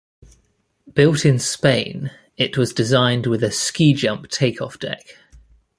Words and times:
Built 0.91 1.27
in 1.27 1.37
Spain, 1.37 2.09
it 2.35 2.57
was 2.57 2.73
designed 2.73 3.27
with 3.27 3.43
a 3.43 3.51
"ski-jump" 3.51 4.29
takeoff 4.29 4.79
deck. 4.79 5.05